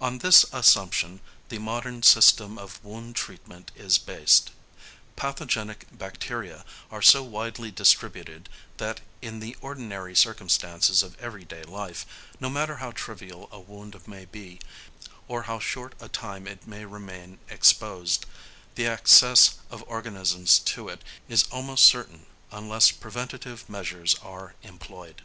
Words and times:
On 0.00 0.18
this 0.18 0.44
assumption 0.52 1.20
the 1.48 1.58
modern 1.60 2.02
system 2.02 2.58
of 2.58 2.82
wound 2.84 3.14
treatment 3.14 3.70
is 3.76 3.98
based. 3.98 4.50
Pathogenic 5.14 5.86
bacteria 5.96 6.64
are 6.90 7.00
so 7.00 7.22
widely 7.22 7.70
distributed, 7.70 8.48
that 8.78 9.00
in 9.22 9.38
the 9.38 9.56
ordinary 9.60 10.16
circumstances 10.16 11.04
of 11.04 11.16
everyday 11.20 11.62
life, 11.62 12.04
no 12.40 12.50
matter 12.50 12.78
how 12.78 12.90
trivial 12.90 13.48
a 13.52 13.60
wound 13.60 13.94
may 14.08 14.24
be, 14.24 14.58
or 15.28 15.42
how 15.44 15.60
short 15.60 15.92
a 16.00 16.08
time 16.08 16.48
it 16.48 16.66
may 16.66 16.84
remain 16.84 17.38
exposed, 17.48 18.26
the 18.74 18.88
access 18.88 19.58
of 19.70 19.84
organisms 19.86 20.58
to 20.58 20.88
it 20.88 21.02
is 21.28 21.44
almost 21.52 21.84
certain 21.84 22.26
unless 22.50 22.90
preventive 22.90 23.68
measures 23.70 24.16
are 24.16 24.56
employed. 24.64 25.22